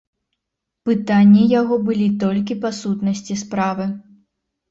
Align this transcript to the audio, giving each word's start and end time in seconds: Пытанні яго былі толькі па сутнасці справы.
Пытанні 0.89 1.43
яго 1.59 1.75
былі 1.89 2.07
толькі 2.23 2.59
па 2.63 2.69
сутнасці 2.79 3.39
справы. 3.43 3.85